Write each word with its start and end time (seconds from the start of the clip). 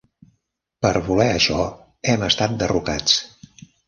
Per 0.85 0.93
voler 1.09 1.27
això, 1.33 1.67
hem 2.13 2.25
estat 2.29 2.57
derrocats. 2.65 3.19